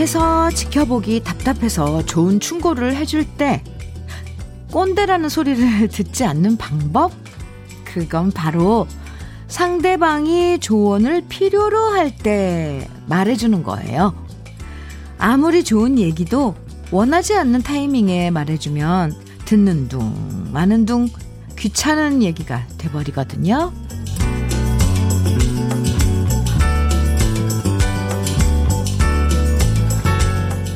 [0.00, 3.62] 옆에서 지켜보기 답답해서 좋은 충고를 해줄 때
[4.72, 7.12] 꼰대라는 소리를 듣지 않는 방법?
[7.84, 8.86] 그건 바로
[9.48, 14.14] 상대방이 조언을 필요로 할 때 말해주는 거예요.
[15.18, 16.54] 아무리 좋은 얘기도
[16.90, 21.08] 원하지 않는 타이밍에 말해주면 듣는 둥, 마는 둥,
[21.58, 23.72] 귀찮은 얘기가 돼버리거든요.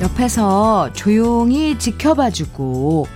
[0.04, 3.06] 옆에서 조용히 지켜봐주고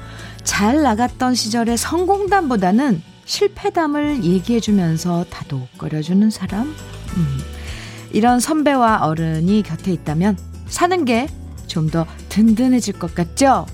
[0.42, 6.74] 잘 나갔던 시절의 성공담보다는 실패담을 얘기해주면서 다독거려주는 사람?
[7.16, 7.38] 음,
[8.12, 10.36] 이런 선배와 어른이 곁에 있다면
[10.68, 11.28] 사는 게
[11.68, 13.66] 좀 더 든든해질 것 같죠?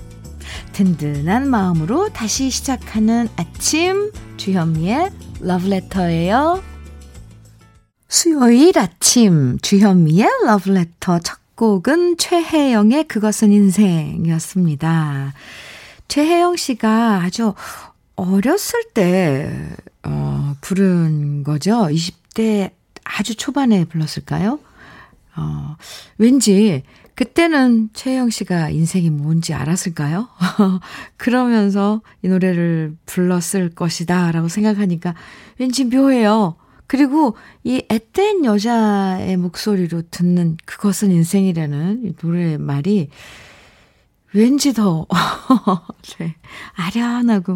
[0.73, 5.09] 든든한 마음으로 다시 시작하는 아침 주현미의
[5.39, 6.61] 러브레터예요.
[8.07, 15.33] 수요일 아침 주현미의 러브레터 첫 곡은 최혜영의 그것은 인생이었습니다.
[16.07, 17.53] 최혜영 씨가 아주
[18.15, 19.69] 어렸을 때,
[20.03, 21.87] 어, 부른 거죠.
[21.89, 22.71] 20대
[23.03, 24.59] 아주 초반에 불렀을까요?
[25.37, 25.75] 어,
[26.17, 26.83] 왠지
[27.15, 30.27] 그때는 최혜영 씨가 인생이 뭔지 알았을까요?
[31.15, 35.15] 그러면서 이 노래를 불렀을 것이다 라고 생각하니까
[35.57, 36.57] 왠지 묘해요.
[36.87, 43.09] 그리고 이 앳된 여자의 목소리로 듣는 그것은 인생이라는 이 노래 말이
[44.33, 45.05] 왠지 더
[46.19, 46.35] 네,
[46.73, 47.55] 아련하고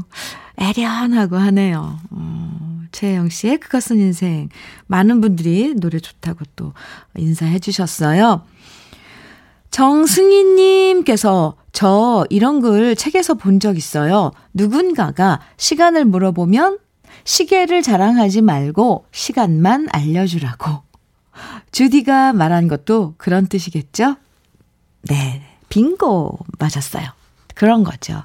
[0.57, 1.99] 애련하고 하네요.
[2.11, 4.49] 어, 최영 씨의 그것은 인생
[4.87, 6.73] 많은 분들이 노래 좋다고 또
[7.17, 8.43] 인사해 주셨어요.
[9.71, 14.31] 정승희님께서 저 이런 글 책에서 본 적 있어요.
[14.53, 16.79] 누군가가 시간을 물어보면
[17.29, 20.81] 시계를 자랑하지 말고 시간만 알려주라고.
[21.71, 24.15] 주디가 말한 것도 그런 뜻이겠죠?
[25.03, 27.05] 네, 빙고 맞았어요.
[27.53, 28.23] 그런 거죠.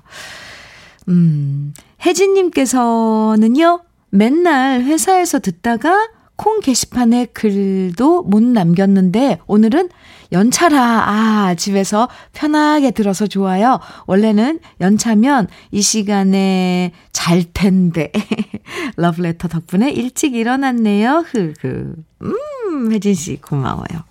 [1.08, 9.88] 음, 혜진님께서는요, 맨날 회사에서 듣다가 콩 게시판에 글도 못 남겼는데 오늘은
[10.32, 13.78] 연차라, 아, 집에서 편하게 들어서 좋아요.
[14.06, 18.10] 원래는 연차면 이 시간에 잘 텐데.
[18.96, 21.24] 러브레터 덕분에 일찍 일어났네요.
[21.28, 21.94] 흐흐.
[22.22, 24.02] 음, 혜진 씨, 고마워요.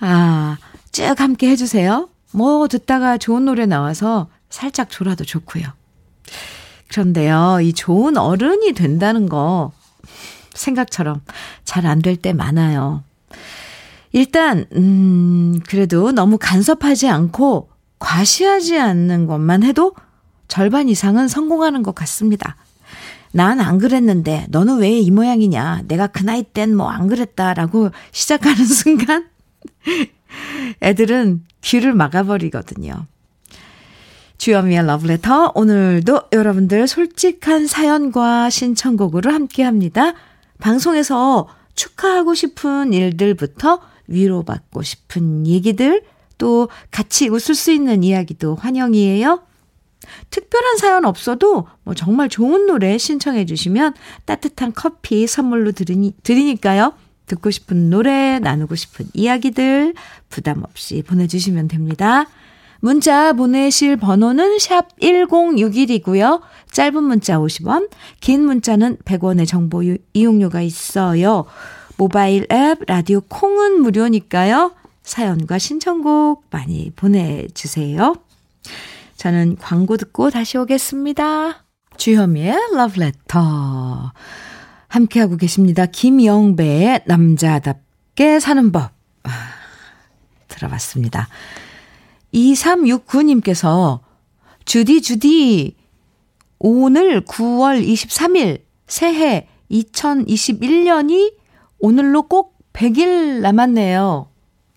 [0.00, 0.56] 아,
[0.92, 2.08] 쭉 함께 해주세요.
[2.32, 5.64] 뭐, 듣다가 좋은 노래 나와서 살짝 졸아도 좋고요.
[6.88, 9.72] 그런데요, 이 좋은 어른이 된다는 거,
[10.54, 11.20] 생각처럼
[11.64, 13.02] 잘 안 될 때 많아요.
[14.12, 19.94] 일단, 음, 그래도 너무 간섭하지 않고 과시하지 않는 것만 해도
[20.48, 22.56] 절반 이상은 성공하는 것 같습니다.
[23.32, 25.82] 난 안 그랬는데 너는 왜 이 모양이냐?
[25.88, 29.26] 내가 그 나이 땐 뭐 안 그랬다라고 시작하는 순간
[30.82, 33.06] 애들은 귀를 막아버리거든요.
[34.38, 40.14] 주여미의 러브레터 오늘도 여러분들 솔직한 사연과 신청곡으로 함께합니다.
[40.62, 46.04] 방송에서 축하하고 싶은 일들부터 위로받고 싶은 얘기들,
[46.38, 49.42] 또 같이 웃을 수 있는 이야기도 환영이에요.
[50.30, 56.94] 특별한 사연 없어도 뭐 정말 좋은 노래 신청해 주시면 따뜻한 커피 선물로 드리니, 드리니까요.
[57.26, 59.94] 듣고 싶은 노래, 나누고 싶은 이야기들
[60.28, 62.26] 부담 없이 보내주시면 됩니다.
[62.82, 66.40] 문자 보내실 번호는 샵 1061이고요.
[66.72, 67.88] 짧은 문자 50원,
[68.20, 71.44] 긴 문자는 100원의 정보 이용료가 있어요.
[71.96, 74.74] 모바일 앱 라디오 콩은 무료니까요.
[75.04, 78.16] 사연과 신청곡 많이 보내주세요.
[79.16, 81.64] 저는 광고 듣고 다시 오겠습니다.
[81.96, 84.12] 주현미의 러브레터.
[84.88, 85.86] 함께하고 계십니다.
[85.86, 88.90] 김영배의 남자답게 사는 법.
[89.22, 89.30] 아,
[90.48, 91.28] 들어봤습니다.
[92.34, 94.00] 2369님께서
[94.64, 95.76] 주디 주디
[96.58, 101.34] 오늘 9월 23일 새해 2021년이
[101.78, 104.28] 오늘로 꼭 100일 남았네요.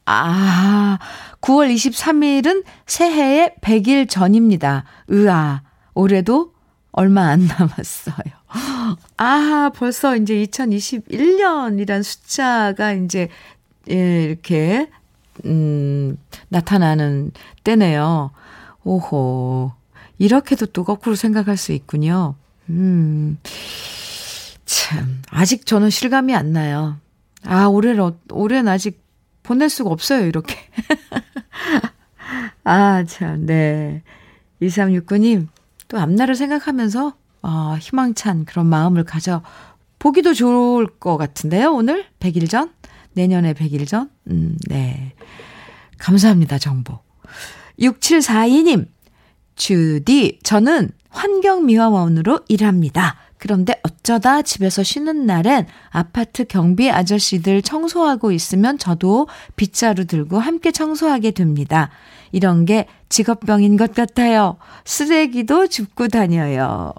[0.06, 1.00] 아,
[1.42, 4.86] 9월 23일은 새해의 100일 전입니다.
[5.12, 5.62] 으아,
[5.94, 6.54] 올해도
[6.92, 8.34] 얼마 안 남았어요.
[9.18, 13.30] 아, 벌써 이제 2021년이란 숫자가 이제,
[13.90, 14.90] 예, 이렇게,
[15.46, 16.18] 음,
[16.50, 17.32] 나타나는
[17.64, 18.32] 때네요.
[18.84, 19.72] 오호.
[20.18, 22.36] 이렇게도 또 거꾸로 생각할 수 있군요.
[22.70, 23.38] 음.
[24.66, 26.98] 참, 아직 저는 실감이 안 나요.
[27.44, 29.04] 아, 올해는, 올해는 아직
[29.44, 30.56] 보낼 수가 없어요, 이렇게.
[32.64, 34.02] 아, 참, 네.
[34.62, 35.48] 2369님,
[35.88, 39.44] 또 앞날을 생각하면서, 어, 희망찬 그런 마음을 가져
[40.00, 42.06] 보기도 좋을 것 같은데요, 오늘?
[42.20, 42.72] 100일 전?
[43.16, 44.10] 내년에 100일 전?
[44.30, 45.14] 음, 네.
[45.98, 47.00] 감사합니다, 정보.
[47.80, 48.88] 6742님,
[49.56, 53.16] 주디, 저는 환경미화원으로 일합니다.
[53.38, 61.32] 그런데 어쩌다 집에서 쉬는 날엔 아파트 경비 아저씨들 청소하고 있으면 저도 빗자루 들고 함께 청소하게
[61.32, 61.90] 됩니다.
[62.32, 64.58] 이런 게 직업병인 것 같아요.
[64.84, 66.94] 쓰레기도 줍고 다녀요.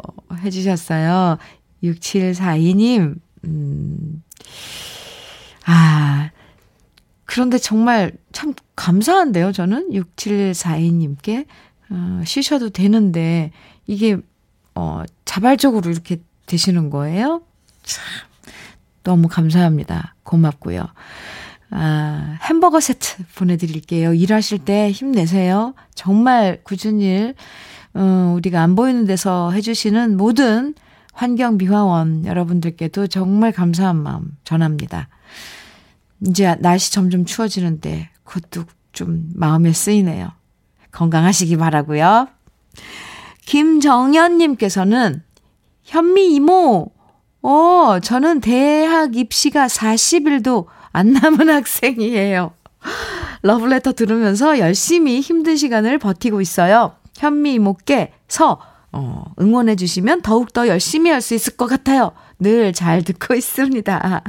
[0.44, 1.38] 해주셨어요.
[1.82, 4.22] 6742님, 음,
[5.66, 6.30] 아,
[7.24, 9.90] 그런데 정말 참 감사한데요, 저는?
[9.90, 11.46] 6742님께.
[11.90, 13.50] 어, 쉬셔도 되는데,
[13.86, 14.16] 이게,
[14.74, 17.42] 어, 자발적으로 이렇게 되시는 거예요?
[17.82, 18.04] 참,
[19.02, 20.14] 너무 감사합니다.
[20.22, 20.86] 고맙고요.
[21.70, 24.14] 아, 햄버거 세트 보내드릴게요.
[24.14, 25.74] 일하실 때 힘내세요.
[25.94, 27.34] 정말 굳은 일,
[27.94, 30.74] 어, 우리가 안 보이는 데서 해주시는 모든
[31.12, 35.08] 환경미화원 여러분들께도 정말 감사한 마음 전합니다.
[36.26, 40.32] 이제 날씨 점점 추워지는데 그것도 좀 마음에 쓰이네요.
[40.92, 42.28] 건강하시기 바라고요.
[43.44, 45.22] 김정현님께서는
[45.84, 46.90] 현미 이모,
[47.42, 52.52] 어, 저는 대학 입시가 40일도 안 남은 학생이에요.
[53.42, 56.96] 러브레터 들으면서 열심히 힘든 시간을 버티고 있어요.
[57.16, 58.58] 현미 이모께 서
[58.92, 62.12] 어, 응원해 주시면 더욱더 열심히 할 수 있을 것 같아요.
[62.40, 64.22] 늘 잘 듣고 있습니다.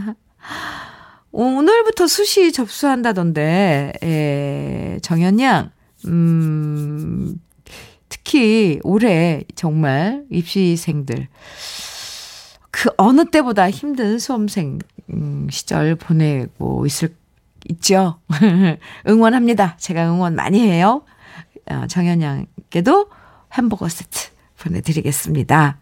[1.39, 5.69] 오늘부터 수시 접수한다던데, 예, 정현 양,
[6.07, 7.39] 음,
[8.09, 11.27] 특히 올해 정말 입시생들,
[12.71, 14.79] 그 어느 때보다 힘든 수험생
[15.13, 17.15] 음, 시절 보내고 있을,
[17.69, 18.19] 있죠.
[19.07, 19.77] 응원합니다.
[19.77, 21.03] 제가 응원 많이 해요.
[21.69, 23.11] 어, 정현 양께도
[23.53, 25.77] 햄버거 세트 보내드리겠습니다.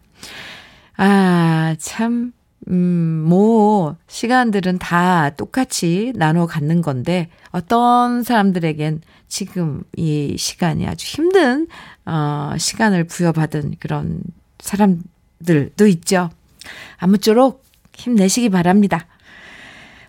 [0.98, 2.32] 아, 참,
[2.68, 11.68] 음, 뭐, 시간들은 다 똑같이 나눠 갖는 건데, 어떤 사람들에겐 지금 이 시간이 아주 힘든,
[12.06, 14.20] 어, 시간을 부여받은 그런
[14.58, 16.30] 사람들도 있죠.
[16.98, 17.62] 아무쪼록
[17.94, 19.06] 힘내시기 바랍니다.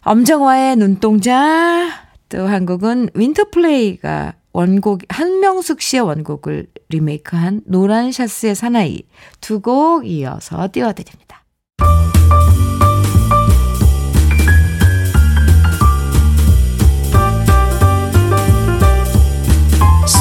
[0.01, 1.91] 엄정화의 눈동자,
[2.29, 9.03] 또 한국은 윈터플레이가 원곡, 한명숙 씨의 원곡을 리메이크한 노란 샤스의 사나이
[9.41, 11.43] 두 곡 이어서 띄워드립니다.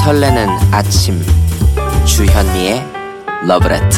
[0.07, 1.21] 설레는 아침
[2.05, 2.81] 주현미의
[3.45, 3.97] 러브레터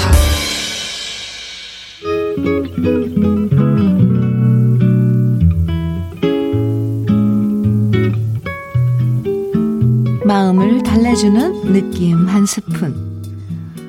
[10.25, 13.21] 마음을 달래주는 느낌 한 스푼.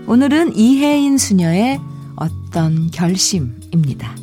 [0.06, 1.80] 오늘은 이혜인 수녀의
[2.16, 4.14] 어떤 결심입니다.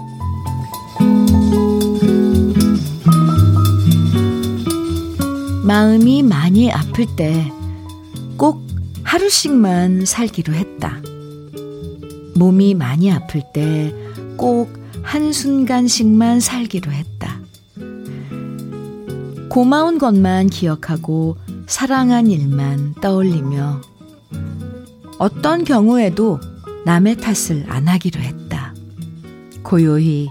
[5.64, 7.52] 마음이 많이 아플 때
[8.38, 8.66] 꼭
[9.04, 11.02] 하루씩만 살기로 했다.
[12.36, 13.94] 몸이 많이 아플 때
[14.38, 17.40] 꼭 한순간씩만 살기로 했다.
[19.50, 23.82] 고마운 것만 기억하고 사랑한 일만 떠올리며
[25.18, 26.40] 어떤 경우에도
[26.86, 28.74] 남의 탓을 안 하기로 했다.
[29.64, 30.30] 고요히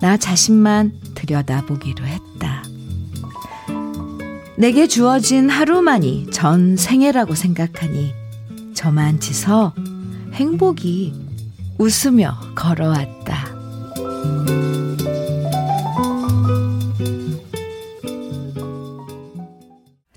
[0.00, 2.33] 나 자신만 들여다보기로 했다.
[4.56, 8.14] 내게 주어진 하루만이 전 생애라고 생각하니
[8.74, 9.74] 저만치서
[10.32, 11.12] 행복이
[11.78, 13.54] 웃으며 걸어왔다.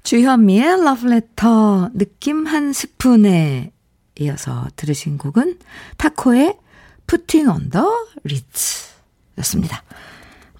[0.04, 3.72] 주현미의 러브레터 느낌 한 스푼에
[4.20, 5.60] 이어서 들으신 곡은
[5.98, 6.58] 타코의
[7.08, 8.88] Puttin' On the Ritz
[9.40, 9.84] 였습니다.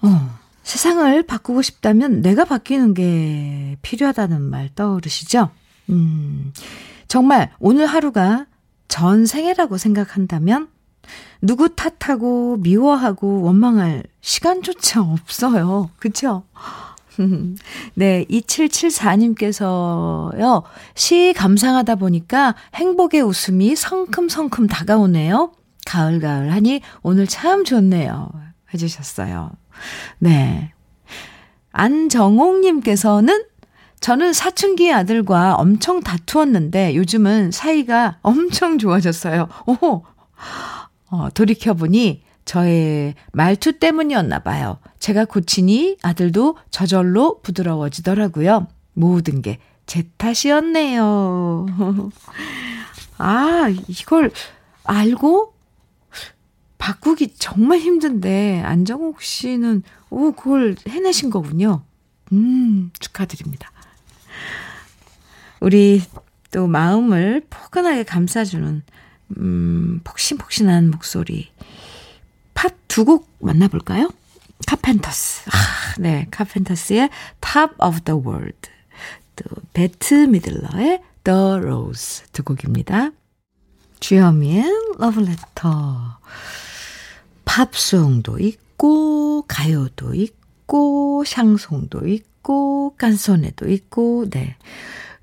[0.02, 0.37] 어,
[0.68, 5.48] 세상을 바꾸고 싶다면 내가 바뀌는 게 필요하다는 말 떠오르시죠?
[5.88, 6.52] 음,
[7.08, 8.44] 정말 오늘 하루가
[8.86, 10.68] 전 생애라고 생각한다면
[11.40, 15.88] 누구 탓하고 미워하고 원망할 시간조차 없어요.
[15.96, 16.42] 그쵸?
[17.94, 25.50] 네, 2774님께서요, 시 감상하다 보니까 행복의 웃음이 성큼성큼 다가오네요.
[25.86, 28.28] 가을가을 하니 오늘 참 좋네요.
[28.74, 29.52] 해주셨어요.
[30.18, 30.72] 네.
[31.72, 33.44] 안정옥님께서는
[34.00, 39.48] 저는 사춘기 아들과 엄청 다투었는데 요즘은 사이가 엄청 좋아졌어요.
[39.66, 40.02] 오!
[41.10, 44.78] 어, 돌이켜보니 저의 말투 때문이었나 봐요.
[45.00, 48.68] 제가 고치니 아들도 저절로 부드러워지더라고요.
[48.94, 49.58] 모든 게
[49.88, 51.66] 제 탓이었네요.
[53.16, 54.30] 아, 이걸
[54.84, 55.54] 알고
[56.78, 61.82] 바꾸기 정말 힘든데 안정옥 씨는 오 그걸 해내신 거군요.
[62.32, 63.70] 음 축하드립니다.
[65.60, 66.02] 우리
[66.50, 68.82] 또 마음을 포근하게 감싸주는,
[69.38, 71.50] 음, 폭신폭신한 목소리.
[72.54, 74.10] 팝 두 곡 만나볼까요?
[74.66, 75.50] 카펜터스.
[75.50, 76.26] 아, 네.
[76.30, 78.70] 카펜터스의 Top of the World.
[79.36, 83.10] 또, 베트 미들러의 The Rose 두 곡입니다.
[84.00, 84.64] 주현미의
[84.98, 86.18] 러브레터.
[87.48, 94.56] 팝송도 있고, 가요도 있고, 샹송도 있고, 깐소네도 있고, 네.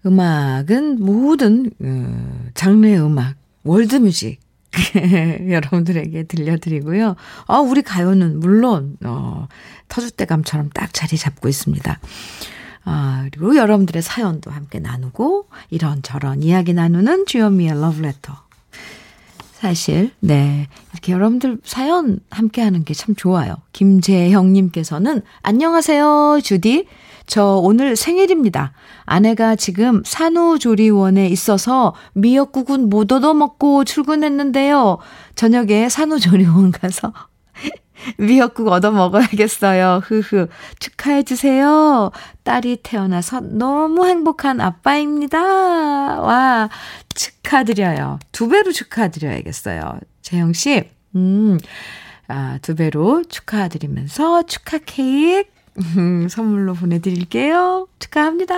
[0.07, 4.39] 음악은 모든, 어, 장르의 음악, 월드 뮤직.
[5.49, 7.15] 여러분들에게 들려드리고요.
[7.45, 9.47] 아, 우리 가요는 물론, 어,
[9.87, 11.99] 터줏대감처럼 딱 자리 잡고 있습니다.
[12.85, 18.44] 아, 그리고 여러분들의 사연도 함께 나누고, 이런저런 이야기 나누는 주현미의 러브레터.
[19.69, 20.67] 사실, 네.
[20.93, 23.55] 이렇게 여러분들 사연 함께 하는 게 참 좋아요.
[23.73, 26.85] 김재형님께서는, 안녕하세요, 주디.
[27.25, 28.73] 저 오늘 생일입니다.
[29.05, 34.99] 아내가 지금 산후조리원에 있어서 미역국은 못 얻어먹고 출근했는데요.
[35.33, 37.11] 저녁에 산후조리원 가서
[38.17, 40.01] 미역국 얻어 먹어야겠어요.
[40.03, 40.47] 흐흐.
[40.79, 42.11] 축하해 주세요.
[42.43, 45.39] 딸이 태어나서 너무 행복한 아빠입니다.
[46.21, 46.69] 와,
[47.13, 48.19] 축하드려요.
[48.31, 49.99] 두 배로 축하드려야겠어요.
[50.21, 51.57] 재영 씨, 음,
[52.27, 55.49] 아, 두 배로 축하드리면서 축하 케이크
[55.97, 57.87] 음, 선물로 보내 드릴게요.
[57.99, 58.55] 축하합니다.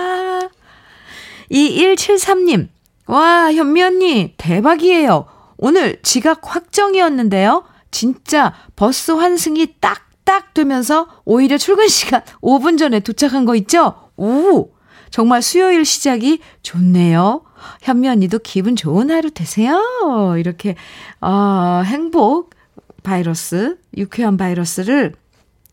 [1.50, 2.68] 2173님,
[3.06, 5.26] 와, 현미 언니, 대박이에요.
[5.56, 7.64] 오늘 지각 확정이었는데요.
[7.90, 14.10] 진짜 버스 환승이 딱딱 되면서 오히려 출근 시간 5분 전에 도착한 거 있죠?
[14.16, 14.70] 오!
[15.10, 17.42] 정말 수요일 시작이 좋네요.
[17.80, 19.82] 현미 언니도 기분 좋은 하루 되세요.
[20.38, 20.76] 이렇게,
[21.20, 22.50] 어, 행복
[23.02, 25.14] 바이러스, 유쾌한 바이러스를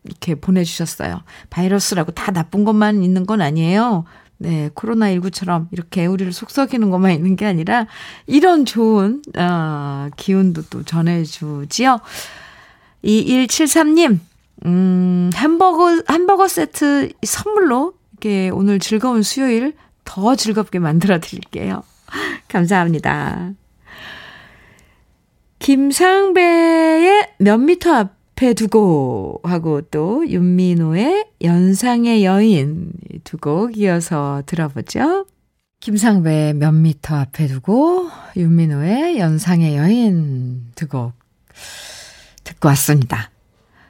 [0.04, 1.22] 이렇게 보내주셨어요.
[1.50, 4.04] 바이러스라고 다 나쁜 것만 있는 건 아니에요.
[4.38, 7.86] 네, 코로나19처럼 이렇게 우리를 속썩이는 것만 있는 게 아니라
[8.26, 12.00] 이런 좋은, 어, 기운도 또 전해주지요.
[13.04, 14.18] 2173님,
[14.66, 19.74] 음, 햄버거, 햄버거 세트 선물로 이렇게 오늘 즐거운 수요일
[20.04, 21.82] 더 즐겁게 만들어 드릴게요.
[22.48, 23.52] 감사합니다.
[25.58, 32.92] 김상배의 몇 미터 앞 앞에 두고 하고 또 윤민호의 연상의 여인
[33.24, 35.24] 두 곡 이어서 들어보죠.
[35.80, 41.12] 김상배의 몇 미터 앞에 두고 윤민호의 연상의 여인 두 곡
[42.44, 43.30] 듣고 왔습니다.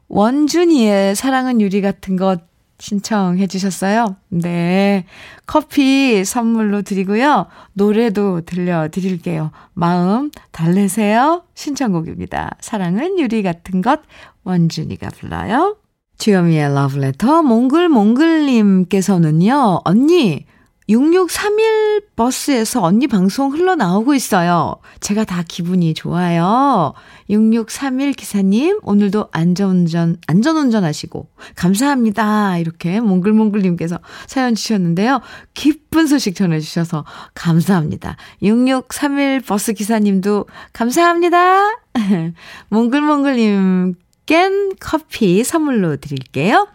[0.08, 2.40] 원준이의 사랑은 유리 같은 것
[2.78, 4.16] 신청해 주셨어요.
[4.30, 5.04] 네.
[5.44, 7.48] 커피 선물로 드리고요.
[7.74, 9.50] 노래도 들려 드릴게요.
[9.74, 11.42] 마음 달래세요.
[11.54, 12.56] 신청곡입니다.
[12.60, 14.00] 사랑은 유리 같은 것
[14.44, 15.76] 원준이가 불러요.
[16.16, 19.82] 주여미의 러브레터 몽글몽글님께서는요.
[19.84, 20.46] 언니
[20.90, 24.74] 6631 버스에서 언니 방송 흘러나오고 있어요.
[24.98, 26.94] 제가 다 기분이 좋아요.
[27.28, 32.58] 6631 기사님, 오늘도 안전운전, 안전운전 하시고, 감사합니다.
[32.58, 35.20] 이렇게 몽글몽글님께서 사연 주셨는데요.
[35.54, 37.04] 기쁜 소식 전해주셔서
[37.34, 38.16] 감사합니다.
[38.42, 41.78] 6631 버스 기사님도 감사합니다.
[42.68, 43.94] 몽글몽글님
[44.26, 46.66] 깬 커피 선물로 드릴게요.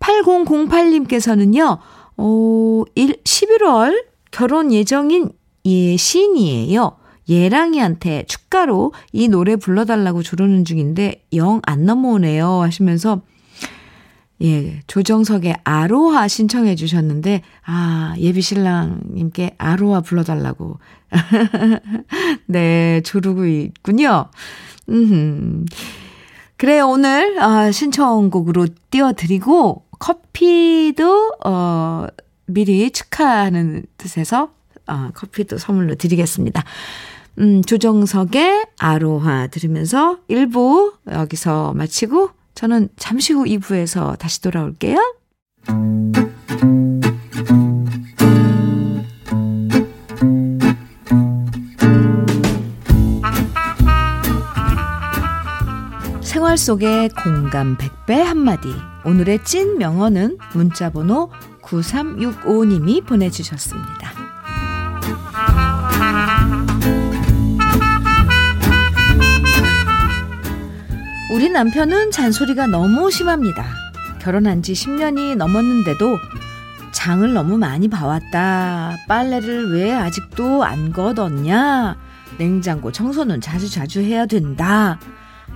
[0.00, 1.78] 8008님께서는요,
[2.16, 5.30] 어, 1, 11월 결혼 예정인
[5.66, 6.96] 예, 시인이에요.
[7.28, 13.22] 예랑이한테 축가로 이 노래 불러달라고 조르는 중인데 영 안 넘어오네요 하시면서
[14.42, 20.80] 예, 조정석의 아로하 신청해 주셨는데, 아, 예비신랑님께 아로하 불러달라고.
[22.46, 24.26] 네, 조르고 있군요.
[24.88, 25.64] 음.
[26.56, 32.06] 그래요, 오늘, 아, 신청곡으로 띄워드리고, 커피도, 어,
[32.46, 34.50] 미리 축하하는 뜻에서,
[34.88, 36.64] 어, 커피도 선물로 드리겠습니다.
[37.38, 44.98] 음, 조정석의 아로하 들으면서 1부 여기서 마치고 저는 잠시 후 2부에서 다시 돌아올게요.
[56.52, 58.74] 생활 속의 공감 100배 한마디.
[59.06, 61.30] 오늘의 찐 명언은 문자번호
[61.62, 64.12] 9365님이 보내주셨습니다.
[71.32, 73.64] 우리 남편은 잔소리가 너무 심합니다.
[74.20, 76.18] 결혼한 지 10년이 넘었는데도
[76.92, 78.96] 장을 너무 많이 봐왔다.
[79.08, 81.96] 빨래를 왜 아직도 안 걷었냐?
[82.36, 84.98] 냉장고 청소는 자주자주 해야 된다.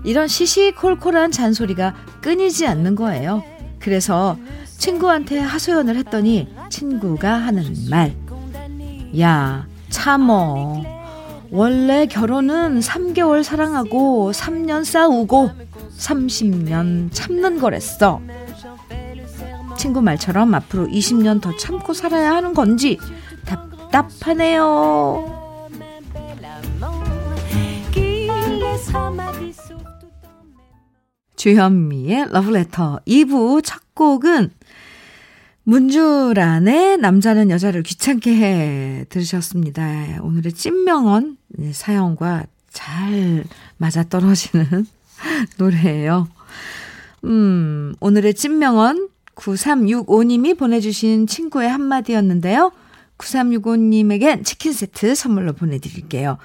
[0.07, 3.43] 이런 시시콜콜한 잔소리가 끊이지 않는 거예요.
[3.81, 4.39] 그래서
[4.79, 8.15] 친구한테 하소연을 했더니 친구가 하는 말.
[9.19, 10.83] 야, 참어.
[11.51, 15.51] 원래 결혼은 3개월 사랑하고 3년 싸우고
[15.99, 18.21] 30년 참는 거랬어.
[19.77, 22.99] 친구 말처럼 앞으로 20년 더 참고 살아야 하는 건지
[23.45, 25.36] 답답하네요.
[31.47, 34.51] 주현미의 러브레터 2부 첫 곡은
[35.63, 40.19] 문주란의 남자는 여자를 귀찮게 해 들으셨습니다.
[40.23, 41.37] 오늘의 찐명언
[41.71, 43.45] 사연과 잘
[43.77, 44.87] 맞아떨어지는
[45.59, 46.27] 노래예요.
[47.23, 52.73] 음, 오늘의 찐명언 9365님이 보내주신 친구의 한마디였는데요.
[53.19, 56.39] 9365님에겐 치킨 세트 선물로 보내드릴게요.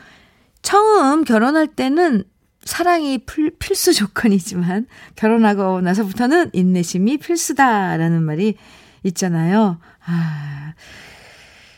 [0.61, 2.23] 처음 결혼할 때는
[2.63, 8.55] 사랑이 필, 필수 조건이지만 결혼하고 나서부터는 인내심이 필수다라는 말이
[9.03, 9.79] 있잖아요.
[10.05, 10.73] 아.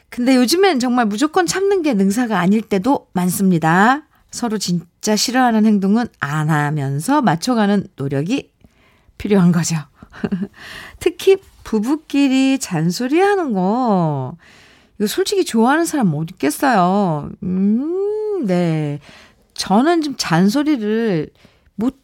[0.10, 4.04] 근데 요즘엔 정말 무조건 참는 게 능사가 아닐 때도 많습니다.
[4.30, 8.52] 서로 진짜 싫어하는 행동은 안 하면서 맞춰가는 노력이
[9.18, 9.76] 필요한 거죠.
[11.00, 14.36] 특히 부부끼리 잔소리 하는 거,
[15.00, 17.30] 이거 솔직히 좋아하는 사람 못 있겠어요.
[17.42, 19.00] 음, 네.
[19.54, 21.30] 저는 좀 잔소리를
[21.76, 21.98] 못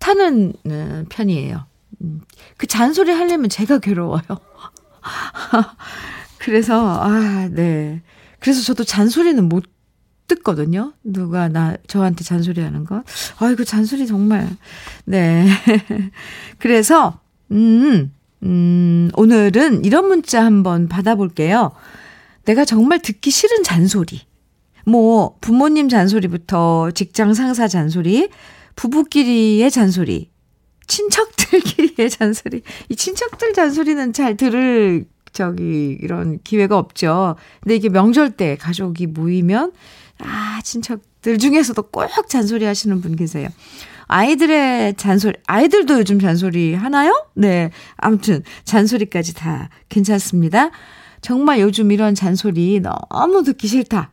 [0.00, 1.66] 하는 어, 편이에요.
[2.02, 2.20] 음,
[2.56, 4.22] 그 잔소리 하려면 제가 괴로워요.
[6.38, 8.02] 그래서, 아, 네.
[8.40, 9.64] 그래서 저도 잔소리는 못
[10.26, 10.92] 듣거든요.
[11.04, 13.04] 누가 나 저한테 잔소리 하는 거.
[13.38, 14.48] 아이고 잔소리 정말.
[15.04, 15.46] 네.
[16.58, 21.72] 그래서 음, 음, 오늘은 이런 문자 한번 받아볼게요.
[22.44, 24.22] 내가 정말 듣기 싫은 잔소리.
[24.86, 28.28] 뭐 부모님 잔소리부터 직장 상사 잔소리,
[28.76, 30.30] 부부끼리의 잔소리,
[30.86, 32.62] 친척들끼리의 잔소리.
[32.88, 37.36] 이 친척들 잔소리는 잘 들을 저기 이런 기회가 없죠.
[37.60, 39.72] 근데 이게 명절 때 가족이 모이면
[40.18, 43.48] 아, 친척들 중에서도 꼭 잔소리 하시는 분 계세요.
[44.06, 47.26] 아이들의 잔소리, 아이들도 요즘 잔소리 하나요?
[47.34, 47.70] 네.
[47.96, 50.70] 아무튼, 잔소리까지 다 괜찮습니다.
[51.22, 54.12] 정말 요즘 이런 잔소리 너무 듣기 싫다.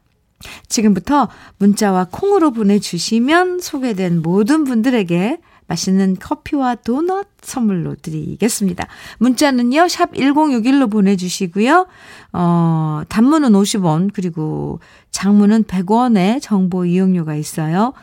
[0.67, 8.88] 지금부터 문자와 콩으로 보내주시면 소개된 모든 분들에게 맛있는 커피와 도넛 선물로 드리겠습니다.
[9.19, 11.88] 문자는요, 샵 1061로 보내주시고요.
[12.34, 14.80] 어, 단문은 50원, 그리고
[15.12, 17.93] 장문은 100원의 정보 이용료가 있어요.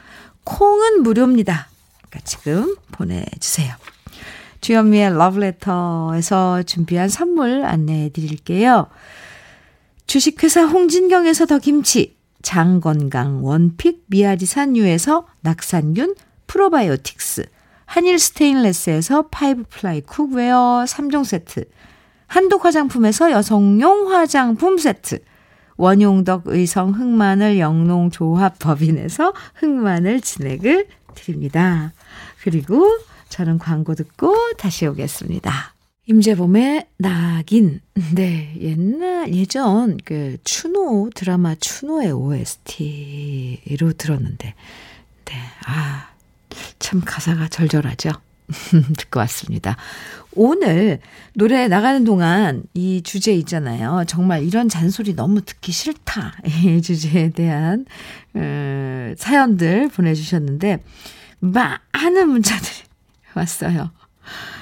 [0.44, 1.68] 콩은 무료입니다.
[2.09, 3.75] 그러니까 지금 보내주세요.
[4.61, 8.87] 주현미의 러브레터에서 준비한 선물 안내해 드릴게요.
[10.07, 12.16] 주식회사 홍진경에서 더 김치,
[12.47, 16.15] 장건강 원픽 미아리 산유에서 낙산균
[16.47, 17.45] 프로바이오틱스,
[17.87, 21.65] 한일 스테인레스에서 five ply cookware 3종 세트,
[22.29, 25.19] 한독 화장품에서 여성용 화장품 세트,
[25.77, 31.95] 원용덕 의성 흑마늘 영농 조합 법인에서 흑마늘 진액을 드립니다.
[32.43, 32.87] 그리고
[33.29, 35.76] 저는 광고 듣고 다시 오겠습니다.
[36.09, 37.81] 임재범의 낙인.
[38.14, 44.55] 네, 옛날, 예전 그 추노, 드라마 추노의 OST로 들었는데,
[45.25, 45.35] 네,
[45.66, 46.11] 아,
[46.79, 48.12] 참 가사가 절절하죠.
[48.97, 49.77] 듣고 왔습니다.
[50.31, 51.01] 오늘
[51.35, 54.05] 노래 나가는 동안 이 주제 있잖아요.
[54.07, 56.35] 정말 이런 잔소리 너무 듣기 싫다.
[56.64, 57.85] 이 주제에 대한
[58.35, 60.85] 어, 사연들 보내주셨는데
[61.40, 62.85] 많은 문자들이
[63.35, 63.90] 왔어요.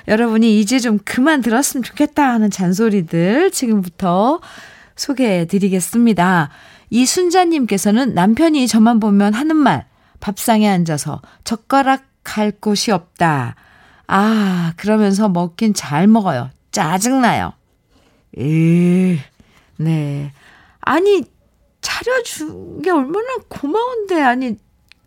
[0.09, 4.40] 여러분이 이제 좀 그만 들었으면 좋겠다 하는 잔소리들 지금부터
[4.96, 6.50] 소개해 드리겠습니다.
[6.90, 9.87] 이순자님께서는 남편이 저만 보면 하는 말,
[10.20, 13.57] 밥상에 앉아서 젓가락 갈 곳이 없다.
[14.07, 16.50] 아, 그러면서 먹긴 잘 먹어요.
[16.70, 17.53] 짜증나요.
[18.38, 19.18] 에
[19.77, 20.33] 네.
[20.81, 21.24] 아니,
[21.81, 24.57] 차려준 게 얼마나 고마운데, 아니,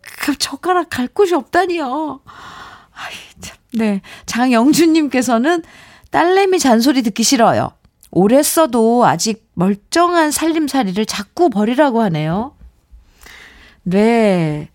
[0.00, 2.20] 그 젓가락 갈 곳이 없다니요.
[2.24, 3.57] 아이, 참.
[3.78, 4.02] 네.
[4.26, 5.62] 장영준님께서는
[6.10, 7.70] 딸내미 잔소리 듣기 싫어요.
[8.10, 12.54] 오래 써도 아직 멀쩡한 살림살이를 자꾸 버리라고 하네요.
[13.82, 14.68] 네.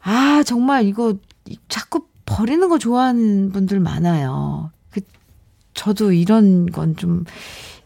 [0.00, 1.14] 아, 정말 이거
[1.68, 4.70] 자꾸 버리는 거 좋아하는 분들 많아요.
[4.90, 5.00] 그,
[5.74, 7.24] 저도 이런 건 좀,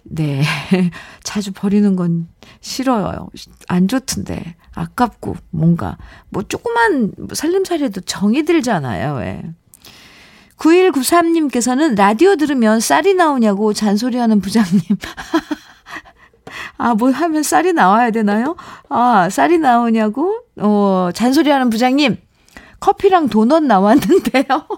[0.02, 0.42] 네.
[1.22, 2.28] 자주 버리는 건
[2.60, 3.28] 싫어요.
[3.68, 4.56] 안 좋던데.
[4.74, 5.98] 아깝고, 뭔가.
[6.30, 9.42] 뭐, 조그만 살림살이도 정이 들잖아요, 왜.
[10.62, 14.80] 9193님께서는 라디오 들으면 쌀이 나오냐고 잔소리하는 부장님.
[16.78, 18.56] 아, 뭐 하면 쌀이 나와야 되나요?
[18.88, 20.44] 아, 쌀이 나오냐고?
[20.58, 22.16] 어, 잔소리하는 부장님.
[22.78, 24.44] 커피랑 도넛 나왔는데요.
[24.48, 24.68] 아,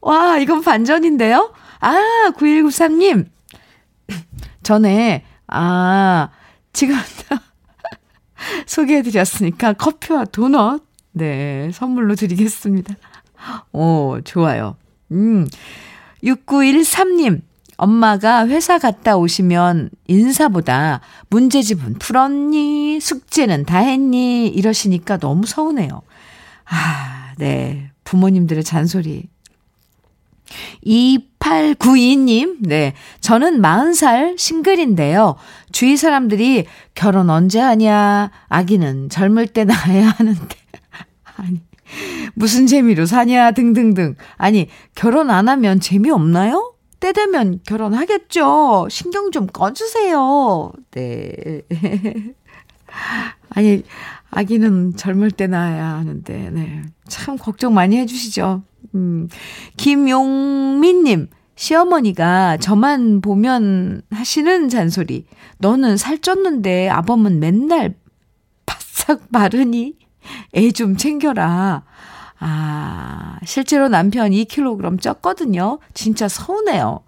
[0.00, 1.52] 와, 이건 반전인데요?
[1.80, 3.26] 아, 9193님.
[4.62, 6.28] 전에, 아,
[6.72, 6.96] 지금
[8.66, 12.94] 소개해드렸으니까 커피와 도넛, 네, 선물로 드리겠습니다.
[13.72, 14.76] 오, 좋아요.
[15.12, 15.46] 음,
[16.22, 17.42] 6913님.
[17.76, 23.00] 엄마가 회사 갔다 오시면 인사보다 문제집은 풀었니?
[23.00, 24.46] 숙제는 다 했니?
[24.46, 26.02] 이러시니까 너무 서운해요.
[26.66, 27.90] 아, 네.
[28.04, 29.28] 부모님들의 잔소리.
[30.86, 32.94] 2892님, 네.
[33.20, 35.36] 저는 40살 싱글인데요.
[35.72, 38.30] 주위 사람들이 결혼 언제 하냐?
[38.48, 40.56] 아기는 젊을 때 낳아야 하는데.
[41.36, 41.60] 아니,
[42.34, 43.52] 무슨 재미로 사냐?
[43.52, 44.16] 등등등.
[44.36, 46.74] 아니, 결혼 안 하면 재미없나요?
[47.00, 48.88] 때 되면 결혼하겠죠.
[48.90, 50.72] 신경 좀 꺼주세요.
[50.92, 51.62] 네.
[53.50, 53.82] 아니,
[54.30, 56.82] 아기는 젊을 때 낳아야 하는데, 네.
[57.08, 58.62] 참 걱정 많이 해주시죠.
[58.94, 59.28] 음.
[59.76, 65.26] 김용민님, 시어머니가 저만 보면 하시는 잔소리.
[65.58, 67.94] 너는 살쪘는데 아범은 맨날
[68.66, 69.94] 바싹 마르니?
[70.54, 71.82] 애 좀 챙겨라.
[72.40, 75.78] 아, 실제로 남편 2kg 쪘거든요.
[75.94, 77.00] 진짜 서운해요.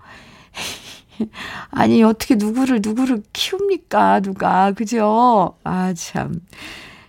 [1.70, 4.20] 아니, 어떻게 누구를, 누구를 키웁니까?
[4.20, 4.72] 누가.
[4.72, 5.56] 그죠?
[5.64, 6.40] 아, 참.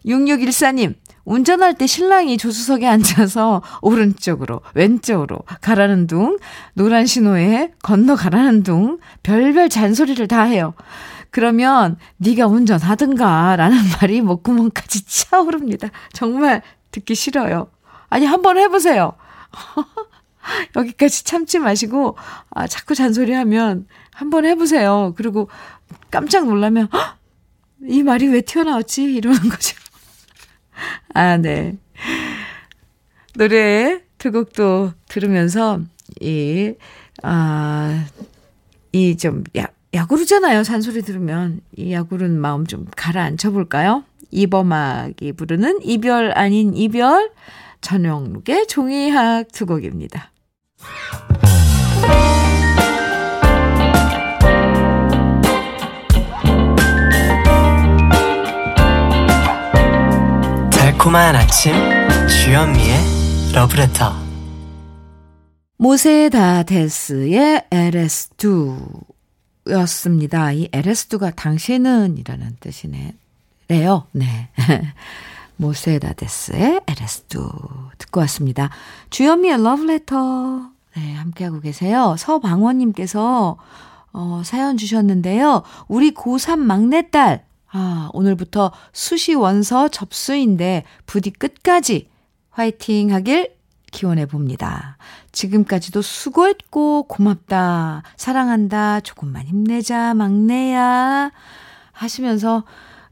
[0.06, 6.38] 6614님, 운전할 때 신랑이 조수석에 앉아서 오른쪽으로, 왼쪽으로 가라는 둥,
[6.74, 10.74] 노란 신호에 건너 가라는 둥, 별별 잔소리를 다 해요.
[11.32, 15.90] 그러면 네가 운전하든가 라는 말이 목구멍까지 차오릅니다.
[16.14, 16.62] 정말
[16.92, 17.70] 듣기 싫어요.
[18.10, 19.14] 아니, 한번 해보세요.
[20.76, 22.18] 여기까지 참지 마시고,
[22.52, 25.14] 아, 자꾸 잔소리 하면 한번 해보세요.
[25.18, 25.50] 그리고
[26.10, 26.88] 깜짝 놀라면,
[27.88, 29.04] 이 말이 왜 튀어나왔지?
[29.04, 29.76] 이러는 거죠.
[31.14, 31.78] 아, 네.
[33.34, 35.82] 노래 두 곡도 들으면서,
[36.22, 36.74] 이,
[37.24, 38.06] 아,
[38.94, 40.62] 이 좀, 야, 야구르잖아요.
[40.64, 41.62] 잔소리 들으면.
[41.76, 44.04] 이 야구른 마음 좀 가라앉혀 볼까요?
[44.30, 47.32] 이범학이 부르는 이별 아닌 이별.
[47.82, 50.32] 전영록의 종이학 두 곡입니다.
[60.72, 61.74] 달콤한 아침
[62.28, 64.14] 주현미의 러브레터
[65.78, 69.17] 모세다데스의 LS2
[69.72, 70.52] 였습니다.
[70.52, 73.14] 이 LS2가 당신은 이라는 뜻이네요.
[74.12, 74.50] 네.
[75.58, 78.70] 모세다데스의 LS2 듣고 왔습니다.
[79.10, 82.16] 주현미의 러브레터 네, 함께하고 계세요.
[82.18, 83.58] 서방원님께서
[84.14, 85.64] 어, 사연 주셨는데요.
[85.88, 92.10] 우리 고3 막내딸 아, 오늘부터 수시 원서 접수인데 부디 끝까지
[92.50, 93.57] 화이팅 하길
[93.92, 94.98] 기원해 봅니다.
[95.32, 98.04] 지금까지도 수고했고 고맙다.
[98.16, 99.00] 사랑한다.
[99.02, 100.14] 조금만 힘내자.
[100.14, 101.32] 막내야.
[101.92, 102.64] 하시면서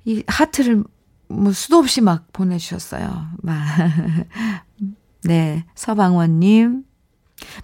[0.03, 0.83] 이 하트를
[1.27, 3.27] 뭐 수도 없이 막 보내주셨어요.
[3.41, 3.63] 막.
[5.23, 5.65] 네.
[5.75, 6.83] 서방원님.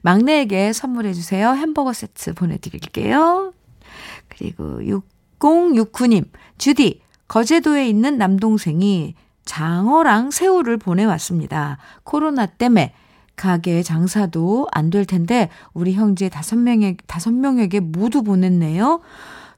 [0.01, 1.51] 막내에게 선물해주세요.
[1.51, 3.53] 햄버거 세트 보내드릴게요.
[4.27, 4.79] 그리고
[5.39, 6.25] 6069님.
[6.57, 9.15] 주디, 거제도에 있는 남동생이
[9.45, 11.77] 장어랑 새우를 보내왔습니다.
[12.03, 12.93] 코로나 때문에
[13.35, 19.01] 가게 장사도 안 될 텐데 우리 형제 다섯 명에 다섯 명에게 모두 보냈네요.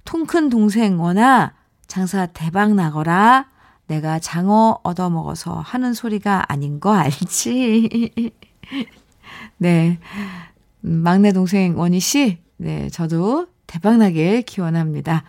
[0.06, 1.54] 통 큰 동생 원아
[1.88, 3.48] 장사 대박 나거라.
[3.88, 8.32] 내가 장어 얻어 먹어서 하는 소리가 아닌 거 알지?
[9.58, 10.00] 네.
[10.86, 15.24] 음, 막내 동생 원희 씨, 네, 저도 대박나길 기원합니다.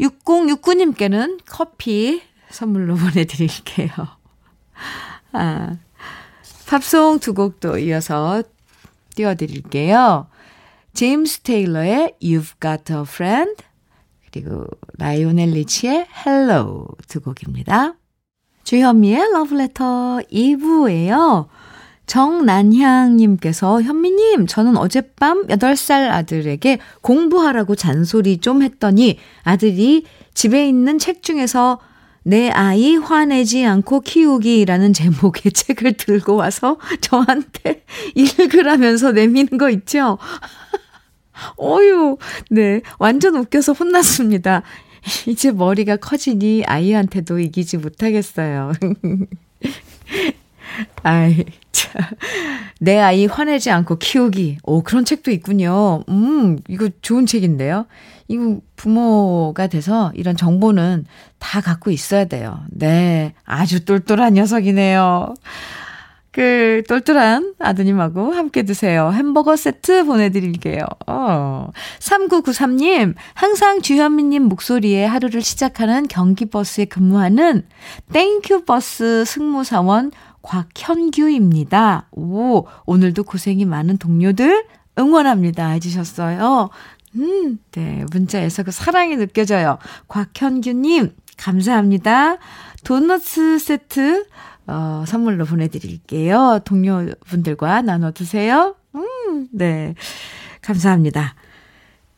[0.00, 2.22] 6069님께는 커피
[2.54, 3.90] 선물로 보내드릴게요.
[5.32, 5.76] 아,
[6.68, 8.42] 팝송 두 곡도 이어서
[9.14, 10.28] 띄워드릴게요.
[10.94, 13.56] 제임스 테일러의 You've Got a Friend
[14.30, 14.66] 그리고
[14.98, 17.94] 라이오넬 리치의 Hello 두 곡입니다.
[18.62, 21.48] 주현미의 러브레터 2부예요.
[22.06, 31.78] 정난향님께서 현미님, 저는 어젯밤 8살 아들에게 공부하라고 잔소리 좀 했더니 아들이 집에 있는 책 중에서
[32.24, 37.84] 내 아이 화내지 않고 키우기라는 제목의 책을 들고 와서 저한테
[38.16, 40.18] 읽으라면서 내미는 거 있죠?
[41.60, 42.16] 어유,
[42.50, 42.80] 네.
[42.98, 44.62] 완전 웃겨서 혼났습니다.
[45.26, 48.72] 이제 머리가 커지니 아이한테도 이기지 못하겠어요.
[51.02, 51.63] 아이, 참.
[52.80, 54.58] 내 아이 화내지 않고 키우기.
[54.62, 56.04] 오, 그런 책도 있군요.
[56.08, 57.86] 음, 이거 좋은 책인데요.
[58.28, 61.06] 이거 부모가 돼서 이런 정보는
[61.38, 62.60] 다 갖고 있어야 돼요.
[62.70, 63.34] 네.
[63.44, 65.34] 아주 똘똘한 녀석이네요.
[66.34, 69.12] 그 똘똘한 아드님하고 함께 드세요.
[69.12, 70.84] 햄버거 세트 보내드릴게요.
[71.06, 71.68] 어.
[72.00, 77.62] 3993님, 항상 주현미님 목소리에 하루를 시작하는 경기버스에 근무하는
[78.12, 80.10] 땡큐버스 승무사원
[80.44, 82.08] 곽현규입니다.
[82.12, 84.66] 오, 오늘도 고생이 많은 동료들
[84.98, 85.68] 응원합니다.
[85.70, 86.70] 해주셨어요.
[87.16, 88.04] 음, 네.
[88.12, 89.78] 문자에서 그 사랑이 느껴져요.
[90.08, 92.36] 곽현규님, 감사합니다.
[92.84, 94.26] 도너츠 세트
[94.66, 96.60] 어, 선물로 보내드릴게요.
[96.64, 98.76] 동료분들과 나눠 드세요.
[98.94, 99.94] 음, 네.
[100.62, 101.34] 감사합니다.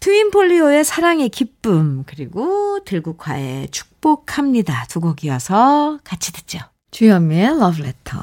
[0.00, 4.84] 트윈폴리오의 사랑의 기쁨, 그리고 들국화의 축복합니다.
[4.88, 6.60] 두 곡 이어서 같이 듣죠.
[6.96, 8.18] 주현미의 러브레터.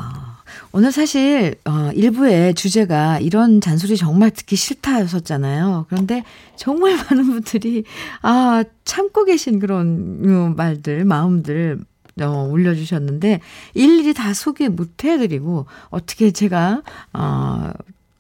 [0.72, 5.86] 오늘 사실, 어, 일부의 주제가 이런 잔소리 정말 듣기 싫다였었잖아요.
[5.90, 6.24] 그런데
[6.56, 7.84] 정말 많은 분들이,
[8.24, 11.82] 아, 참고 계신 그런 말들, 마음들
[12.20, 13.42] 어, 올려주셨는데,
[13.76, 16.82] 일일이 다 소개 못 해드리고, 어떻게 제가,
[17.14, 17.72] 어,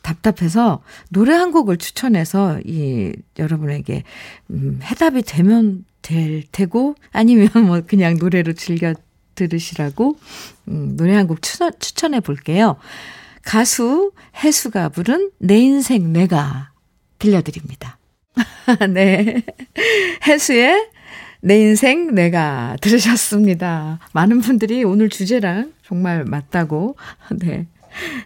[0.03, 4.03] 답답해서 노래 한 곡을 추천해서, 이, 여러분에게,
[4.51, 8.93] 음, 해답이 되면 될 테고, 아니면 뭐 그냥 노래로 즐겨
[9.35, 10.17] 들으시라고,
[10.67, 12.77] 음, 노래 한곡 추천, 추천해 볼게요.
[13.43, 14.11] 가수
[14.43, 16.71] 해수가 부른 내 인생 내가
[17.19, 17.97] 들려드립니다.
[18.89, 19.43] 네.
[20.25, 20.89] 해수의
[21.41, 23.99] 내 인생 내가 들으셨습니다.
[24.13, 26.95] 많은 분들이 오늘 주제랑 정말 맞다고.
[27.31, 27.67] 네.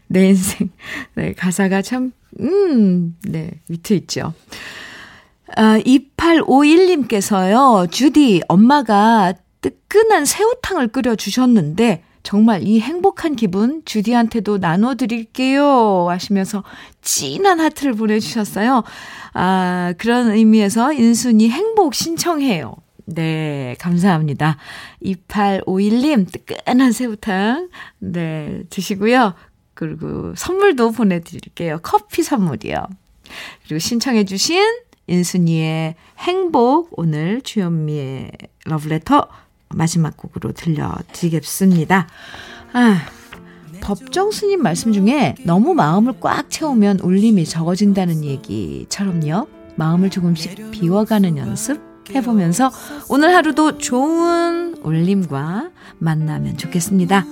[0.07, 0.69] 내 인생.
[1.15, 4.33] 네, 가사가 참, 음, 네, 위트 있죠.
[5.55, 16.09] 아, 2851님께서요, 주디, 엄마가 뜨끈한 새우탕을 끓여주셨는데, 정말 이 행복한 기분 주디한테도 나눠드릴게요.
[16.09, 16.61] 하시면서
[17.01, 18.83] 진한 하트를 보내주셨어요.
[19.33, 22.75] 아, 그런 의미에서 인순이 행복 신청해요.
[23.05, 24.57] 네, 감사합니다.
[25.03, 29.33] 2851님, 뜨끈한 새우탕, 네, 드시고요.
[29.73, 31.79] 그리고 선물도 보내드릴게요.
[31.81, 32.87] 커피 선물이요.
[33.63, 34.61] 그리고 신청해주신
[35.07, 38.31] 인순이의 행복, 오늘 주현미의
[38.65, 39.29] 러브레터
[39.69, 42.07] 마지막 곡으로 들려드리겠습니다.
[42.73, 43.01] 아,
[43.81, 49.47] 법정 스님 말씀 중에 너무 마음을 꽉 채우면 울림이 적어진다는 얘기처럼요.
[49.75, 52.71] 마음을 조금씩 비워가는 연습 해보면서
[53.09, 57.25] 오늘 하루도 좋은 울림과 만나면 좋겠습니다.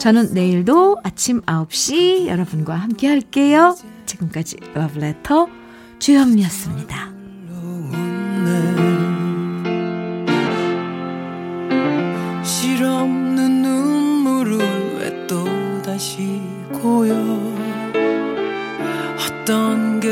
[0.00, 3.76] 저는 내일도 아침 9시 여러분과 함께 할게요.
[4.06, 5.48] 지금까지 러브레터
[5.98, 7.14] 주현미였습니다.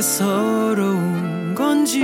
[0.02, 2.00] 서러운 건지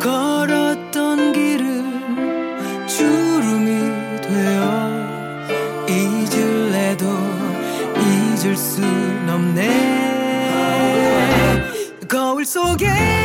[0.00, 4.90] 걸었던 길은 주름이 되어
[5.88, 7.06] 잊을래도
[7.96, 8.84] 잊을 순
[9.28, 9.68] 없네.
[12.08, 13.23] 거울 속에